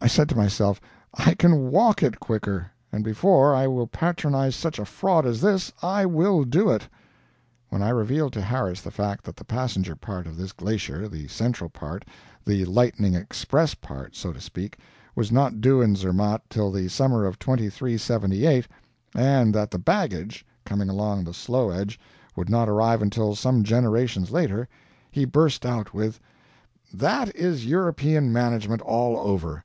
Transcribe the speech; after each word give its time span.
I 0.00 0.06
said 0.06 0.28
to 0.28 0.36
myself, 0.36 0.80
"I 1.12 1.34
can 1.34 1.72
WALK 1.72 2.04
it 2.04 2.20
quicker 2.20 2.70
and 2.92 3.02
before 3.02 3.52
I 3.52 3.66
will 3.66 3.88
patronize 3.88 4.54
such 4.54 4.78
a 4.78 4.84
fraud 4.84 5.26
as 5.26 5.40
this, 5.40 5.72
I 5.82 6.06
will 6.06 6.44
do 6.44 6.70
it." 6.70 6.88
When 7.68 7.82
I 7.82 7.88
revealed 7.88 8.32
to 8.34 8.40
Harris 8.40 8.80
the 8.80 8.92
fact 8.92 9.24
that 9.24 9.34
the 9.34 9.44
passenger 9.44 9.96
part 9.96 10.28
of 10.28 10.36
this 10.36 10.52
glacier 10.52 11.08
the 11.08 11.26
central 11.26 11.68
part 11.68 12.04
the 12.44 12.64
lightning 12.66 13.16
express 13.16 13.74
part, 13.74 14.14
so 14.14 14.32
to 14.32 14.40
speak 14.40 14.78
was 15.16 15.32
not 15.32 15.60
due 15.60 15.80
in 15.82 15.96
Zermatt 15.96 16.48
till 16.48 16.70
the 16.70 16.86
summer 16.86 17.24
of 17.26 17.40
2378, 17.40 18.68
and 19.16 19.52
that 19.52 19.72
the 19.72 19.80
baggage, 19.80 20.46
coming 20.64 20.88
along 20.88 21.24
the 21.24 21.34
slow 21.34 21.70
edge, 21.70 21.98
would 22.36 22.48
not 22.48 22.68
arrive 22.68 23.02
until 23.02 23.34
some 23.34 23.64
generations 23.64 24.30
later, 24.30 24.68
he 25.10 25.24
burst 25.24 25.66
out 25.66 25.92
with: 25.92 26.20
"That 26.94 27.34
is 27.34 27.66
European 27.66 28.32
management, 28.32 28.80
all 28.82 29.16
over! 29.28 29.56